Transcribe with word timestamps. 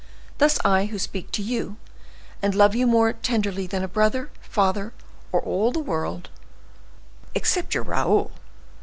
Thus 0.39 0.57
I, 0.65 0.85
who 0.87 0.97
speak 0.97 1.29
to 1.33 1.43
you, 1.43 1.77
and 2.41 2.55
love 2.55 2.73
you 2.73 2.87
more 2.87 3.13
tenderly 3.13 3.67
than 3.67 3.85
brother, 3.85 4.31
father, 4.41 4.93
or 5.31 5.41
all 5.41 5.71
the 5.71 5.77
world—" 5.77 6.31
"Except 7.35 7.75
your 7.75 7.83
Raoul?" 7.83 8.31